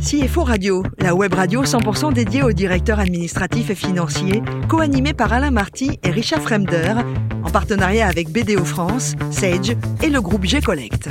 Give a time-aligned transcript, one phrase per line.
[0.00, 5.50] CFO Radio, la web radio 100% dédiée aux directeurs administratifs et financiers, co-animée par Alain
[5.50, 6.94] Marty et Richard Fremder,
[7.42, 11.08] en partenariat avec BDO France, Sage et le groupe G-Collect.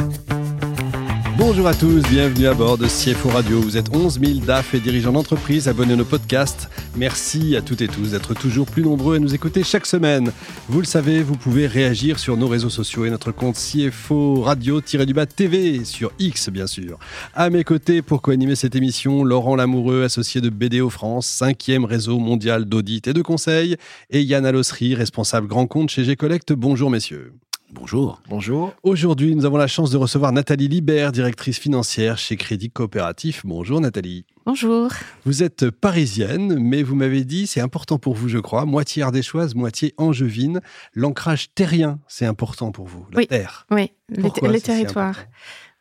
[1.38, 3.62] Bonjour à tous, bienvenue à bord de CFO Radio.
[3.62, 6.68] Vous êtes 11 000 DAF et dirigeants d'entreprise abonnés à nos podcasts.
[6.96, 10.32] Merci à toutes et tous d'être toujours plus nombreux à nous écouter chaque semaine.
[10.68, 15.28] Vous le savez, vous pouvez réagir sur nos réseaux sociaux et notre compte CFO Radio-du-bas
[15.28, 16.98] TV sur X, bien sûr.
[17.36, 22.18] À mes côtés, pour co-animer cette émission, Laurent Lamoureux, associé de BDO France, cinquième réseau
[22.18, 23.76] mondial d'audit et de conseil,
[24.10, 26.54] et Yann Alossery, responsable grand compte chez G-Collect.
[26.54, 27.32] Bonjour messieurs.
[27.72, 28.22] Bonjour.
[28.30, 28.74] Bonjour.
[28.84, 33.46] Aujourd'hui, nous avons la chance de recevoir Nathalie Libert, directrice financière chez Crédit Coopératif.
[33.46, 34.26] Bonjour Nathalie.
[34.46, 34.90] Bonjour.
[35.26, 39.54] Vous êtes parisienne, mais vous m'avez dit, c'est important pour vous, je crois, moitié ardéchoise,
[39.54, 40.62] moitié angevine.
[40.94, 43.28] L'ancrage terrien, c'est important pour vous, la oui.
[43.28, 43.68] terre.
[43.70, 45.26] Oui, les, territoires.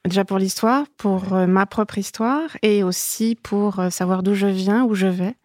[0.05, 4.49] Déjà pour l'histoire, pour euh, ma propre histoire, et aussi pour euh, savoir d'où je
[4.49, 5.37] viens, où je vais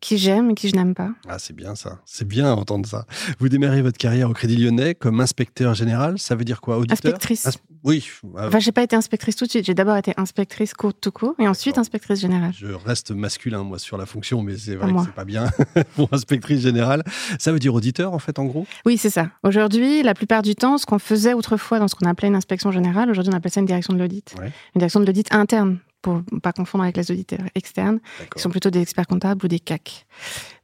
[0.00, 1.10] qui j'aime et qui je n'aime pas.
[1.28, 2.00] Ah, c'est bien ça.
[2.04, 3.06] C'est bien d'entendre ça.
[3.38, 6.18] Vous démarrez votre carrière au Crédit Lyonnais comme inspecteur général.
[6.18, 7.14] Ça veut dire quoi Auditeur?
[7.14, 7.48] Inspectrice.
[7.84, 8.04] Oui.
[8.36, 9.64] Enfin, j'ai pas été inspectrice tout de suite.
[9.64, 12.52] J'ai d'abord été inspectrice court tout court et ensuite inspectrice générale.
[12.56, 15.48] Je reste masculin, moi, sur la fonction, mais c'est vrai que c'est pas bien
[15.96, 17.02] pour inspectrice générale.
[17.38, 18.66] Ça veut dire auditeur, en fait, en gros?
[18.84, 19.30] Oui, c'est ça.
[19.42, 22.72] Aujourd'hui, la plupart du temps, ce qu'on faisait autrefois dans ce qu'on appelait une inspection
[22.72, 24.34] générale, aujourd'hui, on appelle ça une direction de l'audit.
[24.38, 24.52] Ouais.
[24.74, 28.00] Une direction de l'audit interne pour ne pas confondre avec les auditeurs externes,
[28.34, 30.06] qui sont plutôt des experts comptables ou des CAC.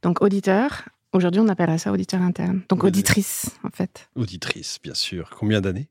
[0.01, 0.83] Donc auditeur,
[1.13, 2.61] aujourd'hui on appellerait ça auditeur interne.
[2.69, 4.09] Donc auditrice en fait.
[4.15, 5.29] Auditrice, bien sûr.
[5.37, 5.87] Combien d'années?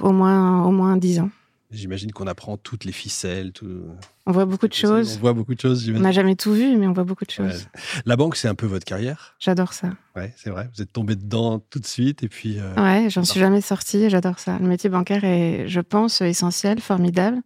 [0.00, 1.30] Au moins, au moins 10 ans.
[1.70, 3.52] J'imagine qu'on apprend toutes les ficelles.
[3.52, 3.82] Tout...
[4.26, 5.16] On voit beaucoup de choses.
[5.16, 7.30] On voit beaucoup de choses, On n'a jamais tout vu, mais on voit beaucoup de
[7.30, 7.66] choses.
[7.74, 7.80] Ouais.
[8.06, 9.90] La banque, c'est un peu votre carrière J'adore ça.
[10.14, 10.68] Ouais, c'est vrai.
[10.76, 12.58] Vous êtes tombé dedans tout de suite et puis.
[12.60, 14.58] euh, Ouais, j'en suis jamais sortie j'adore ça.
[14.60, 17.40] Le métier bancaire est, je pense, essentiel, formidable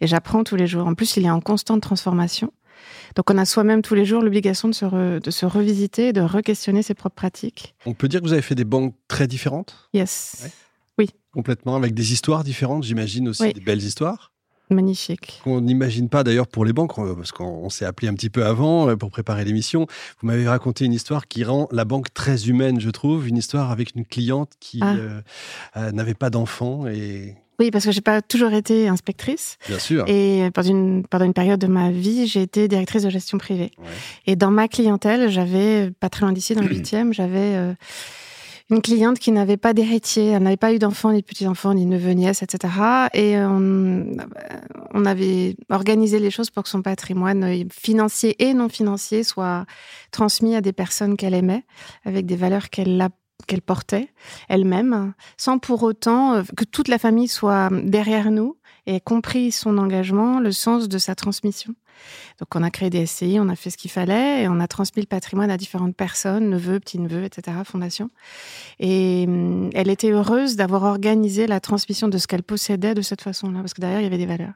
[0.00, 0.86] et j'apprends tous les jours.
[0.86, 2.52] En plus, il est en constante transformation.
[3.16, 6.20] Donc, on a soi-même tous les jours l'obligation de se, re- de se revisiter, de
[6.20, 7.74] re-questionner ses propres pratiques.
[7.86, 10.40] On peut dire que vous avez fait des banques très différentes, Yes.
[10.44, 10.50] Ouais.
[11.32, 13.52] Complètement, avec des histoires différentes, j'imagine aussi Oui.
[13.54, 14.32] des belles histoires.
[14.70, 15.40] Magnifique.
[15.44, 18.30] qu'on n'imagine pas d'ailleurs pour les banques, euh, parce qu'on on s'est appelé un petit
[18.30, 19.86] peu avant euh, pour préparer l'émission.
[20.20, 23.70] Vous m'avez raconté une histoire qui rend la banque très humaine, je trouve, une histoire
[23.70, 24.94] avec une cliente qui Ah.
[24.94, 25.20] euh,
[25.76, 29.58] euh, n'avait pas d'enfant et Oui, parce que j'ai pas toujours été inspectrice.
[29.68, 30.04] bien sûr.
[30.08, 33.72] Et pendant une, pendant une période de ma vie, j'ai été directrice de gestion privée.
[33.78, 33.84] Ouais.
[34.26, 37.74] Et dans ma clientèle, j'avais, pas très loin d'ici, dans le huitième, j'avais euh,
[38.72, 40.28] une cliente qui n'avait pas d'héritier.
[40.28, 42.72] Elle n'avait pas eu d'enfants, ni petits-enfants, ni neveux, nièces, etc.
[43.12, 44.06] Et euh, on,
[44.94, 49.66] on avait organisé les choses pour que son patrimoine euh, financier et non financier soit
[50.10, 51.64] transmis à des personnes qu'elle aimait,
[52.04, 53.08] avec des valeurs qu'elle
[53.48, 54.08] qu'elle portait
[54.48, 58.56] elle-même, sans pour autant euh, que toute la famille soit derrière nous
[58.86, 61.74] et compris son engagement, le sens de sa transmission.
[62.40, 64.66] Donc on a créé des SCI, on a fait ce qu'il fallait et on a
[64.66, 68.10] transmis le patrimoine à différentes personnes, neveux, petits-neveux, etc., fondation.
[68.80, 73.20] Et hum, elle était heureuse d'avoir organisé la transmission de ce qu'elle possédait de cette
[73.22, 74.54] façon-là, parce que derrière, il y avait des valeurs.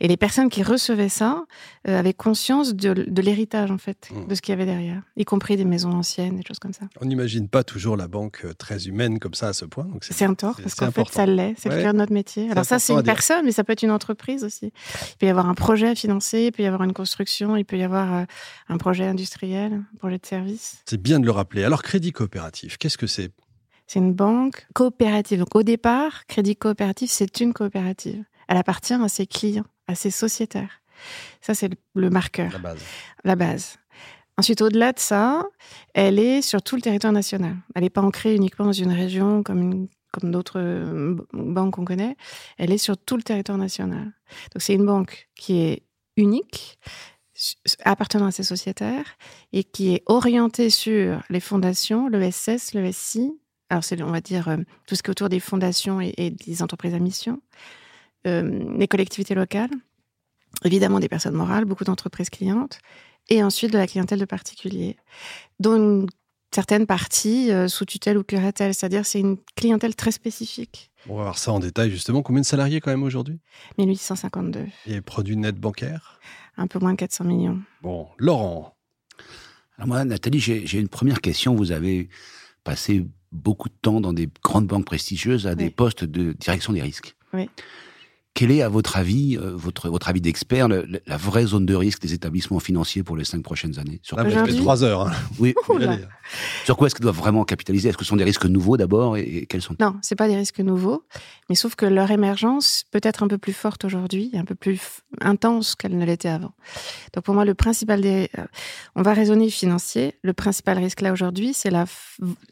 [0.00, 1.44] Et les personnes qui recevaient ça
[1.88, 4.26] euh, avaient conscience de, de l'héritage, en fait, Mmh.
[4.28, 6.86] de ce qu'il y avait derrière, y compris des maisons anciennes, des choses comme ça.
[7.00, 9.86] On n'imagine pas toujours la banque euh, très humaine comme ça à ce point.
[10.00, 11.54] C'est un tort, parce qu'en fait, ça l'est.
[11.58, 11.76] C'est Ouais.
[11.76, 12.50] le cœur de notre métier.
[12.50, 14.72] Alors ça, c'est une personne, mais ça peut être une entreprise aussi.
[15.12, 17.64] Il peut y avoir un projet à financer, il peut y avoir une construction, il
[17.64, 18.24] peut y avoir euh,
[18.68, 20.82] un projet industriel, un projet de service.
[20.86, 21.64] C'est bien de le rappeler.
[21.64, 23.30] Alors, crédit coopératif, qu'est-ce que c'est?
[23.86, 25.40] C'est une banque coopérative.
[25.40, 28.22] Donc au départ, Crédit Coopératif, c'est une coopérative.
[28.46, 30.80] Elle appartient à ses clients, à ses sociétaires.
[31.40, 32.82] Ça, c'est le- marqueur, La base.
[33.24, 33.76] la base.
[34.38, 35.42] Ensuite, au-delà de ça,
[35.92, 37.56] elle est sur tout le territoire national.
[37.74, 41.84] Elle n'est pas ancrée uniquement dans une région comme, une- comme d'autres euh, banques qu'on
[41.84, 42.16] connaît.
[42.58, 44.04] Elle est sur tout le territoire national.
[44.54, 45.82] Donc, c'est une banque qui est
[46.20, 46.78] unique,
[47.84, 49.16] appartenant à ses sociétaires,
[49.52, 53.32] et qui est orientée sur les fondations, le SS, le SI.
[53.70, 56.62] Alors, c'est, on va dire, euh, tout ce qui est autour des fondations et, des
[56.62, 57.40] entreprises à mission,
[58.26, 58.42] euh,
[58.76, 59.70] les collectivités locales,
[60.64, 62.78] évidemment des personnes morales, beaucoup d'entreprises clientes,
[63.28, 64.96] et ensuite de la clientèle de particuliers,
[65.60, 66.06] dont une
[66.54, 70.90] certaine partie euh, sous tutelle ou curatelle, c'est-à-dire c'est une clientèle très spécifique.
[71.08, 72.22] On va voir ça en détail justement.
[72.22, 73.38] Combien de salariés quand même aujourd'hui?
[73.78, 76.20] 1852, Et produits nets bancaires?
[76.56, 77.58] Un peu moins de 400 millions.
[77.82, 78.76] Bon, Laurent,
[79.76, 81.54] Alors moi, Nathalie, j'ai une première question.
[81.54, 82.08] Vous avez
[82.64, 86.82] passé beaucoup de temps dans des grandes banques prestigieuses à des postes de direction des
[86.82, 87.16] risques.
[87.32, 87.48] Oui.
[88.34, 92.00] Quelle est, à votre avis, euh, votre, votre avis d'expert, la vraie zone de risque
[92.00, 94.00] des établissements financiers pour les cinq prochaines années?
[94.02, 95.08] Sur ah, fait trois heures.
[95.08, 95.12] Hein.
[95.38, 95.54] Oui.
[96.64, 97.88] Sur quoi est-ce qu'ils doivent vraiment capitaliser?
[97.88, 99.74] Est-ce que ce sont des risques nouveaux d'abord et, quels sont?
[99.80, 101.04] Non, c'est pas des risques nouveaux,
[101.48, 104.80] mais sauf que leur émergence peut être un peu plus forte aujourd'hui, un peu plus
[105.20, 106.52] intense qu'elle ne l'était avant.
[107.14, 108.44] Donc pour moi, le principal des, euh,
[108.94, 110.14] on va raisonner financier.
[110.22, 111.86] Le principal risque là aujourd'hui, c'est la,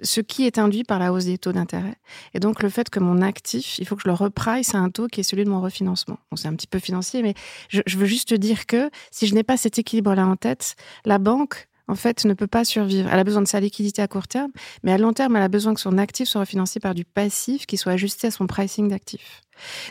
[0.02, 1.96] ce qui est induit par la hausse des taux d'intérêt.
[2.34, 4.90] Et donc le fait que mon actif, il faut que je le reprice à un
[4.90, 6.18] taux qui est celui de mon refinancement.
[6.30, 7.34] Bon, c'est un petit peu financier, mais
[7.68, 11.68] je, veux juste dire que si je n'ai pas cet équilibre-là en tête, la banque
[11.88, 13.08] en fait, ne peut pas survivre.
[13.10, 14.50] Elle a besoin de sa liquidité à court terme,
[14.82, 17.64] mais à long terme, elle a besoin que son actif soit refinancé par du passif
[17.64, 19.40] qui soit ajusté à son pricing d'actifs.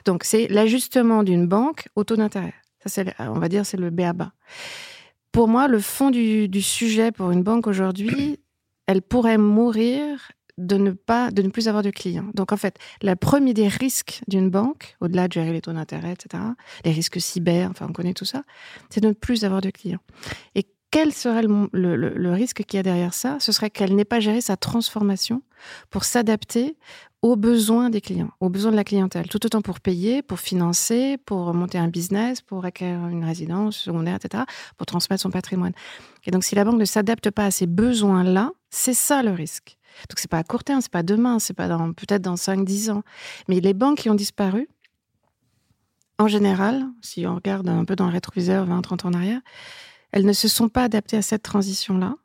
[0.06, 2.54] Donc, c'est l'ajustement d'une banque au taux d'intérêt.
[2.86, 4.32] Ça, c'est, on va dire, c'est le BABA.
[5.32, 8.40] Pour moi, le fond du, sujet pour une banque aujourd'hui,
[8.86, 12.30] elle pourrait mourir de ne pas, de ne plus avoir de clients.
[12.34, 16.14] Donc, en fait, le premier des risques d'une banque, au-delà de gérer les taux d'intérêt,
[16.14, 16.44] etc.,
[16.84, 18.44] les risques cyber, enfin, on connaît tout ça,
[18.90, 20.02] c'est de ne plus avoir de clients.
[20.56, 23.38] Et quel serait le, risque qu'il y a derrière ça?
[23.40, 25.42] Ce serait qu'elle n'ait pas géré sa transformation
[25.90, 26.78] pour s'adapter
[27.22, 31.18] aux besoins des clients, aux besoins de la clientèle, tout autant pour payer, pour financer,
[31.26, 34.44] pour monter un business, pour acquérir une résidence secondaire, etc.,
[34.78, 35.74] pour transmettre son patrimoine.
[36.26, 39.77] Et donc, si la banque ne s'adapte pas à ces besoins-là, c'est ça le risque.
[40.10, 42.92] Donc, c'est pas à court terme, c'est pas demain, c'est pas dans, peut-être dans 5-10
[42.92, 43.04] ans.
[43.48, 44.68] Mais les banques qui ont disparu,
[46.20, 49.42] en général, si on regarde un peu dans le rétroviseur 20-30 ans en arrière,
[50.12, 52.16] elles ne se sont pas adaptées à cette transition-là,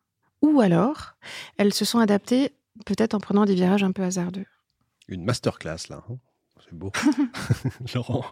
[0.41, 1.15] ou alors
[1.59, 2.53] elles se sont adaptées
[2.87, 4.47] peut-être en prenant des virages un peu hasardeux.
[5.09, 6.17] Une masterclass là, hein.
[6.65, 6.91] c'est beau.
[7.95, 8.25] Laurent.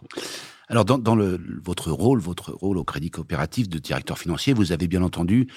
[0.67, 4.87] Alors dans, le, votre rôle, votre rôle au Crédit Coopératif de directeur financier, vous avez
[4.87, 5.47] bien entendu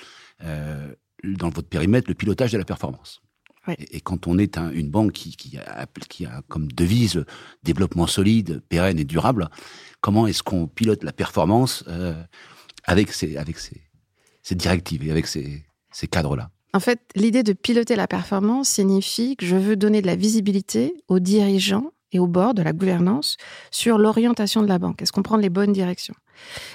[0.43, 3.23] euh, dans votre périmètre le pilotage de la performance.
[3.69, 7.25] Et, quand on est une banque qui, a, qui, a, comme devise
[7.63, 9.49] développement solide, pérenne et durable,
[10.01, 12.15] comment est-ce qu'on pilote la performance euh,
[12.85, 13.81] avec ces, avec ces,
[14.43, 16.51] ces directives et avec ces, ces cadres-là?
[16.75, 20.95] En fait, l'idée de piloter la performance signifie que je veux donner de la visibilité
[21.09, 23.37] aux dirigeants et au bord de la gouvernance
[23.71, 25.01] sur l'orientation de la banque.
[25.01, 26.15] Est-ce qu'on prend les bonnes directions?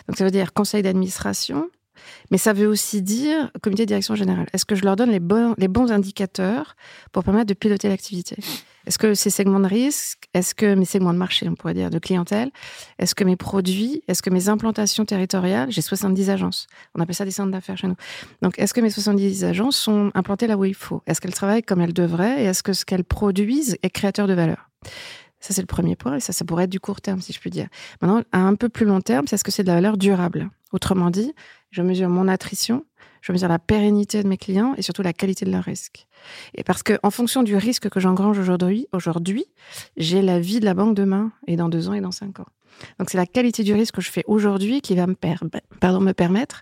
[0.07, 1.69] Donc ça veut dire conseil d'administration,
[2.31, 4.47] mais ça veut aussi dire comité de direction générale.
[4.53, 6.75] Est-ce que je leur donne les bons, les bons indicateurs
[7.11, 8.37] pour permettre de piloter l'activité?
[8.87, 11.89] Est-ce que ces segments de risque, est-ce que mes segments de marché, on pourrait dire,
[11.89, 12.49] de clientèle,
[12.97, 17.25] est-ce que mes produits, est-ce que mes implantations territoriales, j'ai 70 agences, on appelle ça
[17.25, 17.97] des centres d'affaires chez nous.
[18.41, 21.03] Donc, est-ce que mes 70 agences sont implantées là où il faut?
[21.05, 24.33] Est-ce qu'elles travaillent comme elles devraient Et est-ce que ce qu'elles produisent est créateur de
[24.33, 24.69] valeur?
[25.39, 27.39] Ça, c'est le premier point, et ça, ça pourrait être du court terme, si je
[27.39, 27.67] puis dire.
[28.01, 30.49] Maintenant, à un peu plus long terme, c'est ce que c'est de la valeur durable.
[30.71, 31.33] Autrement dit,
[31.71, 32.85] je mesure mon attrition,
[33.21, 36.07] je mesure la pérennité de mes clients et surtout la qualité de leur risque.
[36.55, 39.45] Et parce que, en fonction du risque que j'engrange aujourd'hui, aujourd'hui,
[39.97, 42.47] j'ai la vie de la banque demain et dans deux ans et dans cinq ans.
[42.97, 45.15] Donc, c'est la qualité du risque que je fais aujourd'hui qui va me,
[45.79, 46.61] pardon, me permettre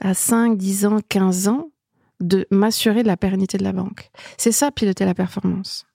[0.00, 1.70] à 5, 10 ans, 15 ans
[2.20, 4.10] de m'assurer de la pérennité de la banque.
[4.38, 5.86] C'est ça, piloter la performance.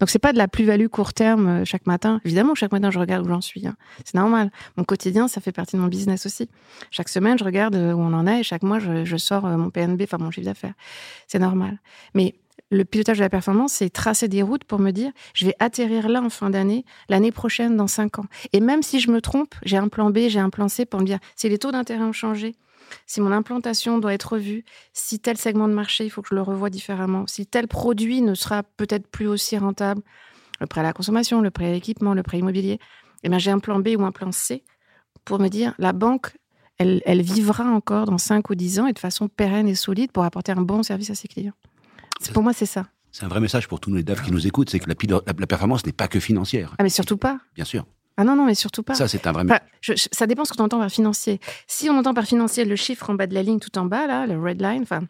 [0.00, 2.20] Donc c'est pas de la plus-value court terme euh, chaque matin.
[2.24, 3.66] Évidemment, chaque matin je regarde où j'en suis.
[3.66, 3.76] Hein.
[4.04, 4.50] C'est normal.
[4.76, 6.48] Mon quotidien, ça fait partie de mon business aussi.
[6.90, 9.56] Chaque semaine, je regarde euh, où on en est et chaque mois, je, sors euh,
[9.56, 10.74] mon PNB, enfin mon chiffre d'affaires.
[11.26, 11.78] C'est normal.
[12.14, 12.34] Mais
[12.70, 16.08] le pilotage de la performance, c'est tracer des routes pour me dire, je vais atterrir
[16.08, 18.26] là en fin d'année, l'année prochaine, dans cinq ans.
[18.52, 21.00] Et même si je me trompe, j'ai un plan B, j'ai un plan C pour
[21.00, 22.56] me dire, si les taux d'intérêt ont changé,
[23.06, 26.34] si mon implantation doit être revue, si tel segment de marché, il faut que je
[26.34, 30.02] le revoie différemment, si tel produit ne sera peut-être plus aussi rentable,
[30.60, 32.78] le prêt à la consommation, le prêt à l'équipement, le prêt immobilier,
[33.22, 34.64] eh bien, j'ai un plan B ou un plan C
[35.24, 36.36] pour me dire la banque,
[36.78, 40.24] elle, vivra encore dans 5 ou 10 ans et de façon pérenne et solide pour
[40.24, 41.54] apporter un bon service à ses clients.
[42.32, 42.86] Pour moi, c'est ça.
[43.12, 45.86] C'est un vrai message pour tous les DAF qui nous écoutent, c'est que la performance
[45.86, 46.74] n'est pas que financière.
[46.78, 47.38] Ah, mais surtout pas.
[47.54, 47.86] Bien sûr.
[48.18, 48.94] Ah non, non, mais surtout pas.
[48.94, 49.44] Ça, c'est un vrai.
[50.12, 51.38] ça dépend ce qu'on entend par financier.
[51.66, 54.06] Si on entend par financier le chiffre en bas de la ligne, tout en bas,
[54.06, 55.02] là, le red line, enfin,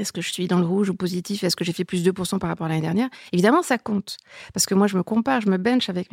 [0.00, 1.44] est-ce que je suis dans le rouge ou positif?
[1.44, 3.08] Est-ce que j'ai fait plus de 2% par rapport à l'année dernière?
[3.32, 4.16] Évidemment, ça compte.
[4.54, 6.08] Parce que moi, je me compare, je me bench avec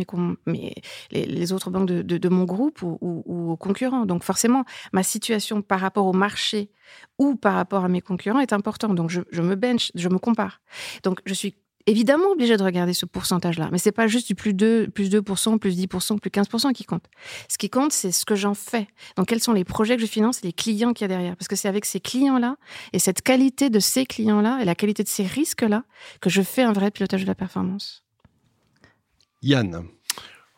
[0.45, 0.75] mes,
[1.11, 4.05] les, autres banques de, mon groupe ou, ou, aux concurrents.
[4.05, 6.69] Donc, forcément, ma situation par rapport au marché
[7.17, 8.95] ou par rapport à mes concurrents est importante.
[8.95, 10.61] Donc, je, je me bench, je me compare.
[11.03, 11.55] Donc, je suis
[11.87, 13.69] évidemment obligé de regarder ce pourcentage-là.
[13.71, 17.05] Mais c'est pas juste du plus 2, plus 2%, plus 10%, plus 15% qui compte.
[17.49, 18.87] Ce qui compte, c'est ce que j'en fais.
[19.15, 21.35] Donc, quels sont les projets que je finance et les clients qu'il y a derrière.
[21.35, 22.57] Parce que c'est avec ces clients-là
[22.93, 25.83] et cette qualité de ces clients-là et la qualité de ces risques-là
[26.21, 28.03] que je fais un vrai pilotage de la performance.
[29.41, 29.87] Yann,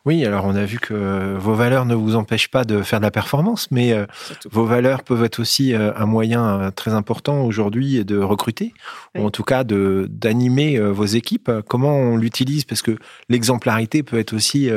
[0.06, 3.04] oui, alors on a vu que vos valeurs ne vous empêchent pas de faire de
[3.04, 4.06] la performance, mais euh,
[4.50, 8.72] vos valeurs peuvent être aussi euh, un moyen euh, très important aujourd'hui de recruter,
[9.16, 11.50] ou en tout cas de d'animer vos équipes.
[11.68, 12.64] Comment on l'utilise?
[12.64, 12.96] Parce que
[13.28, 14.70] l'exemplarité peut être aussi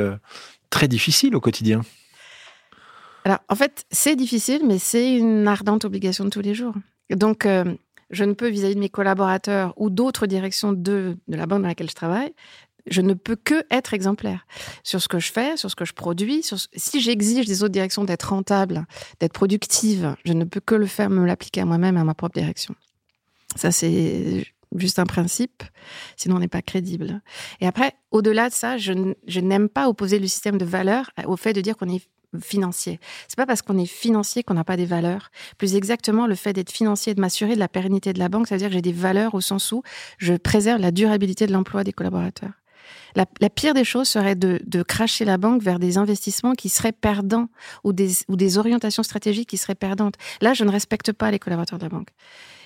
[0.70, 1.82] très difficile au quotidien.
[3.24, 6.74] Alors, en fait, c'est difficile, mais c'est une ardente obligation de tous les jours.
[7.10, 7.64] Donc, euh,
[8.10, 11.68] je ne peux, vis-à-vis de mes collaborateurs ou d'autres directions de, de la banque dans
[11.68, 12.34] laquelle je travaille,
[12.86, 14.46] je ne peux que être exemplaire
[14.82, 16.42] sur ce que je fais, sur ce que je produis.
[16.42, 18.86] Sur Si j'exige des autres directions d'être rentable,
[19.20, 22.38] d'être productive, je ne peux que le faire, me l'appliquer à moi-même, à ma propre
[22.38, 22.74] direction.
[23.56, 25.62] Ça, c'est juste un principe,
[26.16, 27.22] sinon on n'est pas crédible.
[27.60, 28.92] Et après, au-delà de ça, je,
[29.40, 32.02] n'aime pas opposer le système de valeurs au fait de dire qu'on est
[32.42, 32.98] financier.
[33.28, 35.30] C'est pas parce qu'on est financier qu'on n'a pas des valeurs.
[35.56, 38.48] Plus exactement, le fait d'être financier et de m'assurer de la pérennité de la banque,
[38.48, 39.84] ça veut dire que j'ai des valeurs au sens où
[40.18, 42.50] je préserve la durabilité de l'emploi des collaborateurs.
[43.14, 47.48] La, pire des choses serait de, cracher la banque vers des investissements qui seraient perdants
[47.84, 50.14] ou des, orientations stratégiques qui seraient perdantes.
[50.40, 52.10] Là, je ne respecte pas les collaborateurs de la banque.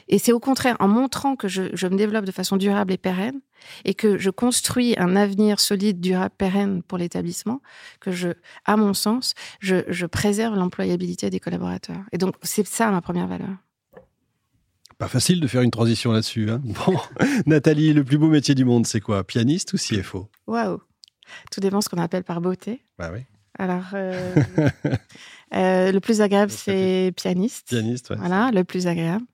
[0.09, 3.41] Et c'est au contraire en montrant que je, me développe de façon durable et pérenne
[3.85, 7.61] et que je construis un avenir solide, durable, pérenne pour l'établissement
[8.01, 8.29] que je,
[8.65, 12.05] à mon sens, je, préserve l'employabilité des collaborateurs.
[12.13, 13.51] Et donc, c'est ça ma première valeur.
[14.99, 16.51] Pas facile de faire une transition là-dessus.
[16.51, 16.61] Hein.
[16.87, 16.97] bon,
[17.47, 19.25] Nathalie, le plus beau métier du monde, c'est quoi?
[19.25, 20.81] Pianiste ou CFO Waouh
[21.53, 22.83] Tout dépend ce qu'on appelle par beauté.
[22.99, 23.21] Bah oui.
[23.61, 24.35] Alors, euh,
[25.55, 27.69] euh, le plus agréable, c'est pianiste.
[27.69, 28.17] Pianiste, ouais.
[28.17, 29.25] Voilà, le plus agréable.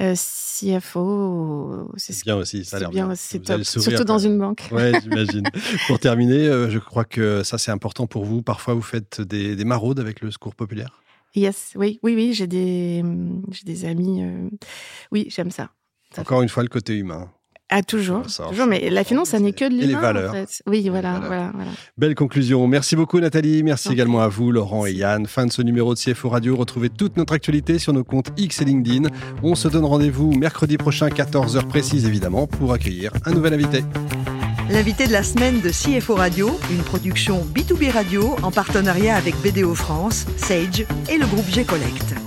[0.00, 3.14] Euh, CFO, c'est bien aussi, ça a l'air bien.
[3.14, 4.68] C'est top, surtout dans une banque.
[4.72, 5.44] Ouais, j'imagine.
[5.88, 8.42] Pour terminer, je crois que ça, c'est important pour vous.
[8.42, 11.03] Parfois, vous faites des, des maraudes avec le secours populaire?
[11.34, 13.02] Yes, oui, oui, oui, j'ai des,
[13.50, 14.24] j'ai des amis.
[15.10, 15.70] oui, j'aime ça.
[16.16, 17.28] Encore une fois, le côté humain.
[17.70, 18.22] Ah, toujours.
[18.22, 19.84] toujours mais la finance, ça n'est que de l'humain.
[19.84, 20.34] Et les valeurs.
[20.66, 21.52] Oui, voilà, voilà,
[21.96, 22.66] Belle conclusion.
[22.68, 23.62] Merci beaucoup, Nathalie.
[23.62, 25.26] Merci également à vous, Laurent et Yann.
[25.26, 26.56] Fin de ce numéro de CFO Radio.
[26.56, 29.08] Retrouvez toute notre actualité sur nos comptes X et LinkedIn.
[29.42, 33.82] On se donne rendez-vous mercredi prochain, 14h précise évidemment, pour accueillir un nouvel invité.
[34.70, 39.74] L'invité de la semaine de CFO Radio, une production B2B Radio en partenariat avec BDO
[39.74, 42.23] France, Sage et le groupe G-Collect.